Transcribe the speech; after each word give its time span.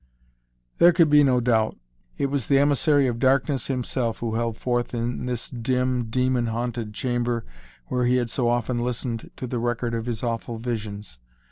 There 0.79 0.93
could 0.93 1.11
be 1.11 1.23
no 1.23 1.39
doubt. 1.39 1.77
It 2.17 2.31
was 2.31 2.47
the 2.47 2.57
emissary 2.57 3.05
of 3.05 3.19
Darkness 3.19 3.67
himself 3.67 4.17
who 4.17 4.33
held 4.33 4.57
forth 4.57 4.95
in 4.95 5.27
this 5.27 5.51
dim, 5.51 6.05
demon 6.09 6.47
haunted 6.47 6.91
chamber 6.91 7.45
where 7.85 8.05
he 8.05 8.15
had 8.15 8.31
so 8.31 8.49
often 8.49 8.79
listened 8.79 9.29
to 9.35 9.45
the 9.45 9.59
record 9.59 9.93
of 9.93 10.07
his 10.07 10.23
awful 10.23 10.57
visions. 10.57 11.19